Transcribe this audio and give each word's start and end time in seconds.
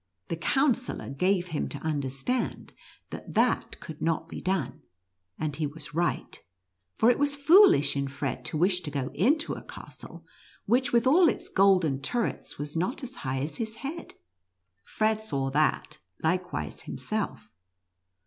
The 0.29 0.35
Counsellor 0.35 1.09
gave 1.11 1.49
him 1.49 1.69
to 1.69 1.77
understand 1.83 2.73
that 3.11 3.35
that 3.35 3.79
could 3.79 4.01
not 4.01 4.27
be 4.27 4.41
done. 4.41 4.81
And 5.37 5.55
he 5.55 5.67
was 5.67 5.93
right, 5.93 6.39
for 6.97 7.11
it 7.11 7.19
was 7.19 7.35
foolish 7.35 7.95
in 7.95 8.07
Fred 8.07 8.43
to 8.45 8.57
wish 8.57 8.81
to 8.81 8.89
go 8.89 9.11
into 9.13 9.53
a 9.53 9.61
castle, 9.61 10.25
NUTCRACKER 10.25 10.25
AND 10.25 10.25
MOUSE 10.25 10.31
KING. 10.31 10.59
15 10.61 10.71
which 10.71 10.93
with, 10.93 11.05
all 11.05 11.29
its 11.29 11.49
golden 11.49 12.01
turrets 12.01 12.57
was 12.57 12.75
not 12.75 13.03
as 13.03 13.15
high. 13.17 13.41
as 13.41 13.57
his 13.57 13.75
head. 13.85 14.15
Fred 14.81 15.21
saw 15.21 15.51
that 15.51 15.99
likewise 16.23 16.81
himself. 16.81 17.51